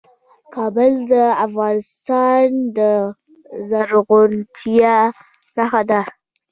کابل 0.55 0.91
د 1.11 1.13
افغانستان 1.45 2.45
د 2.77 2.79
زرغونتیا 3.69 4.97
نښه 5.55 5.81
ده. 5.89 6.01